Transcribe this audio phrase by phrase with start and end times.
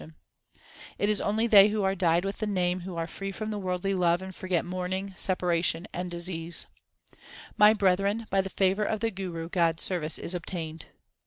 [0.01, 2.79] HYMNS OF GURU NANAK 325 It is only they who are dyed with the Name
[2.79, 6.65] who are free from worldly love and forget mourning, separation, and disease.
[7.55, 10.87] My brethren, by the favour of the Guru God s service is obtained.